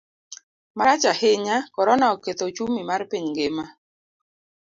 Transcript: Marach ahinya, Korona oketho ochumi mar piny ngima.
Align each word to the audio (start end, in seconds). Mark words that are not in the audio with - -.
Marach 0.77 1.03
ahinya, 1.11 1.55
Korona 1.75 2.05
oketho 2.15 2.43
ochumi 2.49 2.81
mar 2.89 3.01
piny 3.11 3.25
ngima. 3.29 3.65